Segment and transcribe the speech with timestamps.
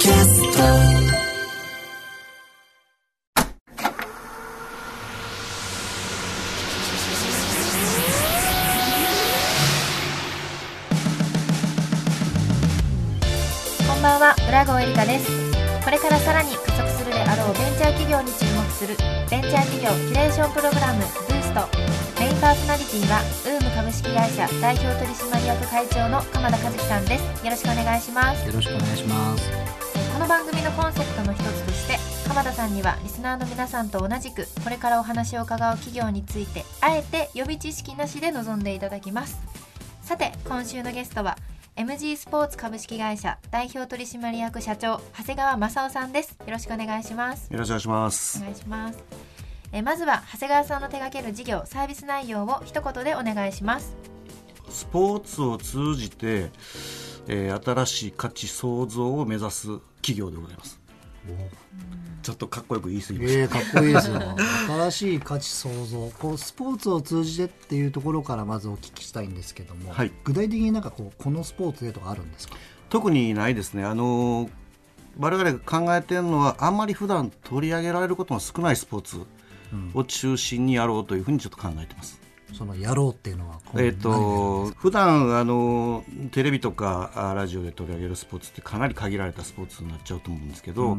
[0.00, 0.58] キャスト
[13.86, 14.34] こんばんは。
[14.48, 15.30] 浦郷エリカです
[15.84, 18.96] これからさらに加速するであろうベンチャー企業に注目する
[19.28, 21.68] ベンチャー企業キュレーションプログラムブースト
[22.18, 27.44] メインパーソナリティはウーム株式会社代表取締役会長の鎌田和樹さんです。
[27.44, 28.46] よろしくお願いします。
[28.46, 29.69] よろしくお願いします。
[30.30, 39.40] 番組のコンセプトの一つとして鎌田さんにはリスナーの皆さんと同じくこれからお話を伺う企業についてあえて予備知識なしで臨んでいただきます。
[40.02, 41.36] さて今週のゲストは
[41.74, 46.38] MG スポーツ株式会社代表取締役社長長谷川正夫さんです。
[46.38, 47.52] よろしくお願いします。
[47.52, 48.38] よろしくお願いします。
[48.38, 49.04] お願いします。
[49.72, 53.96] えまずは長谷川さんの手掛ける事業サービス内容を一言でお願いします。
[54.68, 56.52] スポーツを通じて、
[57.26, 60.80] えー新しい価値創造を目指す企業でございます。
[62.22, 64.20] ちょっとかっこよく言い過ぎました、えー、かっこいいですよ。
[64.68, 66.10] 新しい価値創造。
[66.18, 70.12] こうスポーツを通じてっていうところからまずお聞きしたいんですけども、はい。
[70.24, 72.56] 具体的になんかこうこのスポーツでとかあるんですか？
[72.88, 73.84] 特にないですね。
[73.84, 74.50] あのー
[75.18, 79.26] 我々が考えてるのはあんまり普段取り上げられることの少ないスポーツ
[79.92, 82.20] を中心にやろうというふうにちょっと考えてます。
[82.52, 90.98] そのやろうっていうのはえっ、と普段あのテレビとかあラジオで取り上げるスポーツってかなり限られたスポーツになっちゃうと思うんですけど、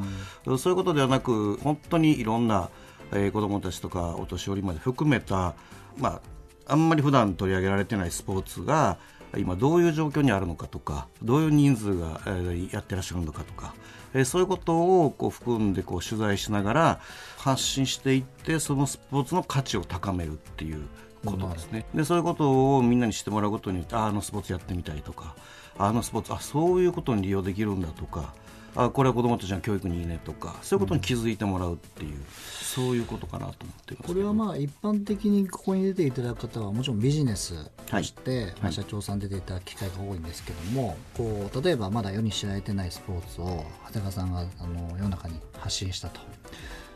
[0.58, 2.70] そういうことではなく本当にいろんな、
[3.12, 5.54] えー子どもたちとかお年寄りまで含めた、
[5.98, 6.22] ま
[6.68, 8.98] あ、あんまり普段取り上げられてないスポーツが
[9.38, 13.74] 今どういう状況にあるのかとかどういう人数が、えーやってらっしゃるのかとか、
[14.14, 17.00] えーそういうことをこう含んでこう取材しながら
[17.38, 20.86] 発信していってそのスポーツの価値を高めるっていう
[21.26, 21.86] ことですね。
[21.94, 25.36] でそういうことをみんなに知ってもらうことによってああのスポーツやってみたいとか
[25.78, 28.34] あのスポーツあそういうことに利用できるんだとか
[28.76, 46.22] あこれは子どもたちの教育にいいねとかそういうことに気づいてもらうっていう、そういうことかなと思っていますこれはまあ一般的にここに出ていただく方はもちろんビジネスとして、まあ社長さん出ていただく機会が多いんですけどもこう例えばまだ世に知られてないスポーツを長谷川さんがあの世の中に発信したと。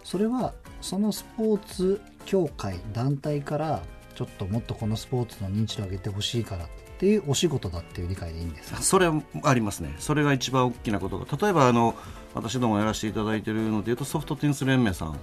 [0.04, 3.82] それはそのスポーツ協会団体から
[4.16, 6.68] ちょっともっとこのスポーツの認知度を上げてほしいからっ
[6.98, 8.82] ていうお仕事だっていう理解でいいんですか？
[8.82, 11.94] それもありますね、それが一番大きなことが、例えばあの
[12.34, 15.14] 私どもやらせていただいているのでいうと、ソフトテニス連盟さ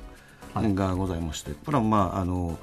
[0.55, 2.59] んがございまして、これは、まあ、あの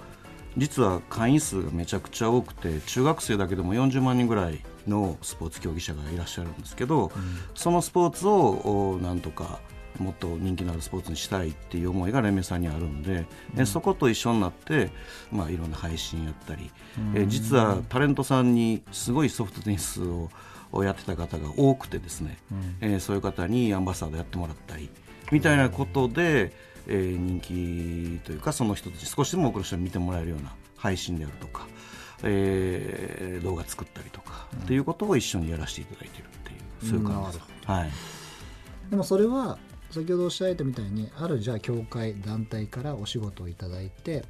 [0.58, 7.12] 実は会員数がめちゃくちゃ多くて、中学生だけでも40万人ぐらいのスポーツ競技者がいらっしゃるんですけど、
[7.56, 9.60] そのスポーツをおなんとか。
[9.98, 13.02] もっと人気のあるスポーツにしたいっていう思いが連盟さんにあるん。
[13.02, 13.26] で、
[13.58, 14.92] えそこと一緒になって、
[15.32, 16.72] まあ、いろんな配信やったり、
[17.16, 20.30] え実はタレントさんにすごいソフトテニスを
[20.72, 22.38] をやってた方が多くてですね、
[22.82, 24.90] えーそういう方にアンバサダーやってもらったり
[25.32, 26.54] みたいなことで、
[26.88, 31.68] えー人気というかその人たち少しでも多くの人に見てもらえるような配信であるとか、
[32.24, 36.54] えー動画作ったりとか、っていうことを一緒にやらせていただいているってい
[36.88, 37.50] うそういう感じです。
[37.66, 37.90] はい。
[38.90, 39.58] でもそれは
[39.92, 44.24] 先ほどおっしゃられたみたいにあるじゃあ協会団体からお仕事をいただいて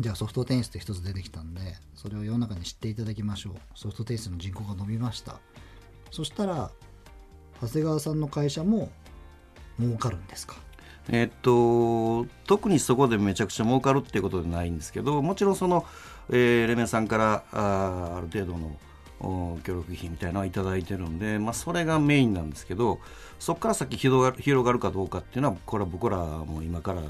[0.00, 1.60] じゃあソフトテニスって一つ出てきたんで
[1.94, 3.54] それを世の中に知っていただきましょう。
[3.74, 5.38] ソフトテニスの人口が伸びました。
[6.10, 6.70] そしたら
[7.60, 8.90] 長谷川さんの会社も
[9.78, 10.56] 儲かるんですか？
[11.10, 15.84] えっと特にそこでめちゃくちゃ儲かるっていうことではないんですけどもちろんその、
[16.30, 18.76] えーレメンさんからあある程度の
[19.62, 22.98] 協力費みたいなのはいただいてるんで、まあ、それがメインなんですけど
[23.38, 27.08] そこから先広がる広がるかどうかっていうのはこれは僕らも今からの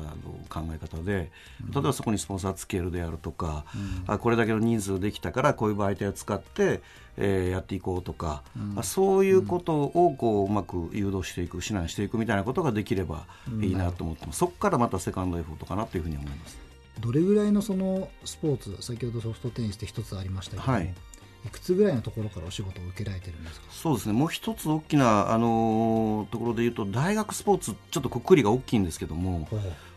[0.48, 1.30] 考え方で
[1.72, 3.64] 例えばそこにスポンサーつけるであるとか、
[4.06, 6.80] あこれだけの人数できたからこういう媒体を使って、
[7.16, 8.42] えーやっていこうとか、
[8.76, 13.26] あそういうことをこううまく誘導していく指南していくみたいなことができれば
[13.60, 16.58] いいなと思ってます、そこからまたセカンドエフォートかなというふうに思います。
[17.00, 20.94] どれぐらいのそのスポーツ先ほどソフトテニスって一つありましたけども、はい
[21.44, 23.66] いくつぐらいのところからお仕事を受けられてるんですか？
[23.70, 24.12] そうですね。
[24.12, 29.48] もう一つ大きな、あのーところで言うと大学スポーツちょっとくくりが大きいんですけども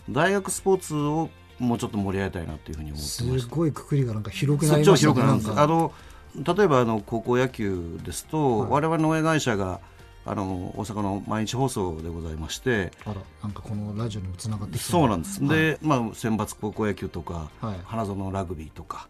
[0.10, 5.64] 大学スポーツをもうちょっと盛り上げたいなというふうに思ってすましたごいくくりがなんか広くなりました広くなるんですなんか。
[5.64, 5.94] あの
[6.36, 8.72] 例えばあの高校野球ですと、はい。
[8.72, 9.80] 我々の親会社が
[10.26, 15.50] あの大阪の毎日放送でございましてあらなんかこのラジオにもつながってきてそうなんです、はい。
[15.58, 17.80] で、まあ、選抜高校野球とか、はい。
[17.86, 19.08] 花園ラグビーとか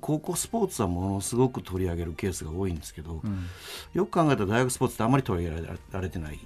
[0.00, 3.46] 高校スポーツはものすごく取り上げるケースが多いんですけど、うん。
[3.92, 6.38] よく考えたら大学スポーツってあまり取り上げられてない。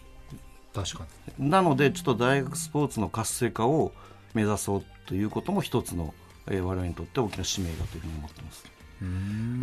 [0.75, 1.07] 確か
[1.39, 3.93] なのでちょっと大学スポーツの活性化を
[4.35, 6.13] 目指そうということも一つの、
[6.49, 8.77] えー我々にとって大きな使命だというふうに思ってます。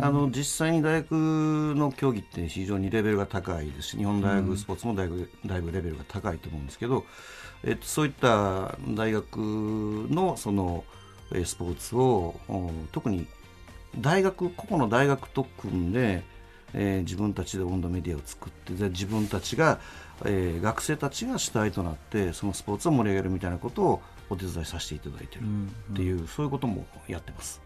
[0.00, 7.04] あの実際に大学の競技って非常にレベルが高いですし日本大学スポーツもだいぶだいぶレベルが高いと思うんですけど、
[7.64, 10.84] えっと、そういった大学のその
[11.44, 12.36] スポーツを
[12.92, 13.26] 特に
[14.00, 16.22] 大学個々の大学と組んで、
[16.74, 19.78] えー、自分たちで温度メディアを作ってで自分たちが、
[20.24, 25.42] えー、学生たちが主体となってそのスポーツを盛り上げるみたいなことをお手伝いさせていただいてる
[25.92, 27.60] っていう、うんうん、そういうこともやってます、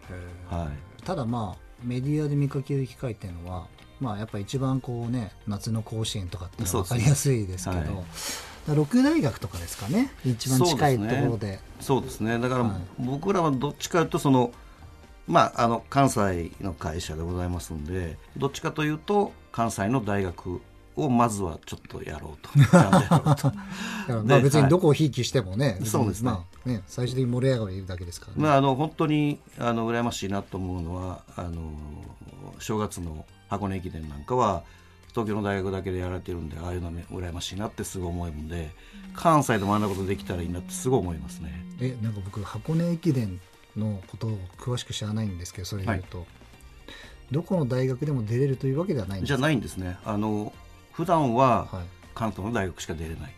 [0.49, 3.67] はい、ただまあメディアで見かける機会っていうのは
[3.99, 8.75] まあやっぱ一番こうね夏の甲子園とかって分かりやすいですけど、はい。
[8.75, 10.11] 六大学とかですかね。
[10.25, 11.59] 一番近いところで。
[11.79, 14.51] そうですね、ね、だから僕らはどっちかというとその
[15.29, 20.59] まああの関西の会社でございますんでどっちかというと関西の大学
[20.95, 22.49] をまずはちょっとやろうと。
[24.25, 31.71] まあ別にどこをひいきしてもね、はい、そうですね,、まあね、最終的に盛り上がるだけですから、ね、まあ、あの本当にあの羨ましいなと思うのはあの
[32.59, 34.63] 正月の箱根駅伝なんかは
[35.09, 38.71] 東京の大学だけでやられてるんでああいうの羨ましいなってすごい思うんで
[39.13, 41.65] 関西でもあんなことできたらいいなってすごい思いますね。
[41.81, 43.39] えなんか僕箱根駅伝
[43.77, 46.27] のことを詳しく知らないんですけどそれでいうと、はい、
[47.31, 49.97] どこの大学でも出れるというわけではないんですじゃないんですね。
[50.03, 50.53] あの
[50.91, 51.67] 普段は
[52.13, 53.33] 関東の大学しか出れない、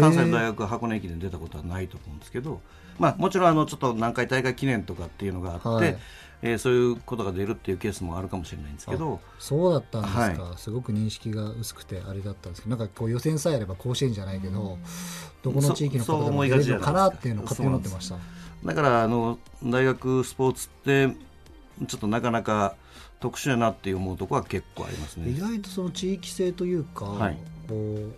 [0.00, 2.60] 関西の大学は箱根駅伝出たことはないと思うんですけど、
[2.98, 5.98] まあ、もちろんあのちょっと南海大会記念とかっていうのがあって、はい、
[6.42, 14.78] えー、そういうことが出るっていうケースもあるかもしれないんですけどそうだったんですか、はい、すごく認識が薄くてあれだったんですけどなんかこう予選さえあれば甲子園じゃないけど、
[15.42, 18.16] どこの地域の方でも出れるのかなっていうのを勝手に思ってました。
[18.64, 21.08] だからあの大学スポーツって
[21.86, 22.76] ちょっとなかなか
[23.20, 25.30] 特殊やなって思うところは結構ありますね。
[25.30, 27.38] 意外とその地域性というか、はい、
[27.68, 28.12] こう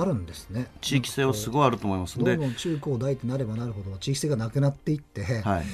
[0.00, 0.68] あるんですね。
[0.80, 2.18] 地域性はすごいあると思います。
[2.18, 5.64] どんどん中高大ってなればなるほど地域性がなくなっていって、はい、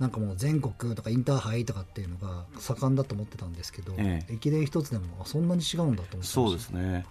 [0.00, 7.04] なんかもう全国とかインターハイとかっていうのが盛んだと思ってたんですけど、ええ、駅伝一つでもそんなに違うんだと思ってそうですね、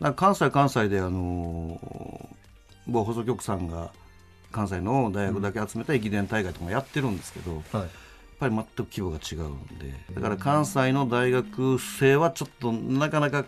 [0.00, 1.78] はい、関西関西であの
[2.86, 3.92] 某放送局さんが
[4.52, 7.88] 関西の大学だけ集めた駅伝大会とかもやってるんですけど、はい、やっ
[8.38, 13.44] ぱり全く規模が違うんでだから関西の大学生はちょっとなかなか。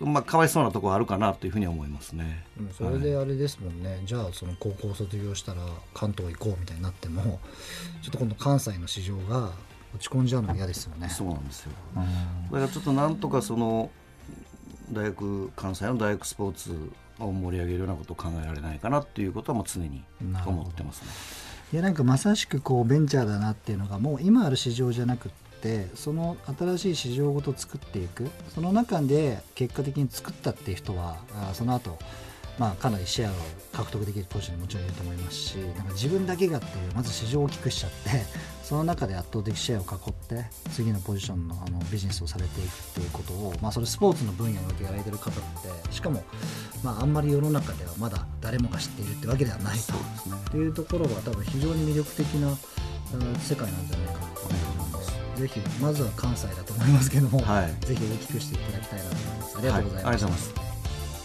[0.00, 2.44] まあ、かわいそうなところあるかなというふうに思いますね。
[2.76, 5.62] それであれですもんね、はい、じゃあその高校卒業したら
[5.94, 7.40] 関東行こうみたいになっても
[8.02, 9.52] ちょっと今度関西の市場が
[9.94, 11.08] 落ち込んじゃうの嫌ですよね。
[11.08, 11.72] そうなんですよ。
[11.94, 13.90] だからちょっとなんとかその
[14.92, 21.08] 大学関西の大学スポーツを盛り上げるようなことを考えられないかなっていうことはもう常に思ってますね。
[21.72, 25.30] いやなんかまさしくこうベンチャーだなっていうのがもう今ある市場じゃなく
[25.60, 28.30] てその新しい市場ごと作っていく。
[28.54, 31.98] その中で結果的に作ったっていう人はあその後
[32.58, 33.34] まあ、かなりシェアを
[33.72, 38.24] 獲得できるポジションにもちろんいると思いますしなんか自分だけがっていうまず市場を大きくしちゃって
[38.62, 46.24] その中で圧倒的シェアを囲って次のポジションのあのビジネスをされていくっていうことを、まあ、それスポーツの分野においてやられてる方なのでしかも、
[46.82, 49.98] まあ、あんまり世の中ではまだ誰もが知っているってわけではないと、ね、
[50.48, 52.56] っていうところは多分非常に魅力的な
[53.38, 54.75] 世界なんじゃないかなと思います。
[55.36, 59.58] ぜひまずは関西だと思いますけども、はい、ぜひ大きくしていただきたいなと思います。
[59.58, 60.52] ありがとうございます。
[60.54, 60.66] はい。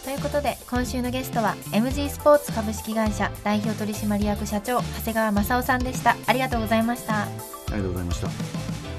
[0.03, 6.15] ということで今週のゲストは MG スポーツ株式会社代表取締役社長長谷川正夫さんでした。
[6.27, 7.23] ありがとうございました。
[7.23, 7.27] あ
[7.67, 8.27] りがとうございました。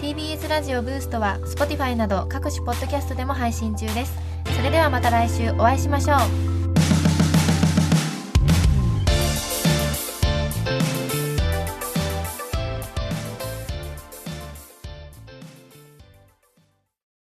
[0.00, 4.32] TBS ラジオブーストは Spotify など各種ポッドキャストでも配信中です。
[4.56, 6.16] それではまた来週お会いしましょ
[6.48, 6.51] う